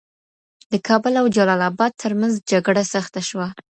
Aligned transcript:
د 0.71 0.73
کابل 0.87 1.13
او 1.21 1.25
جلال 1.35 1.61
آباد 1.69 1.91
ترمنځ 2.03 2.33
جګړه 2.51 2.83
سخته 2.93 3.21
شوه. 3.29 3.47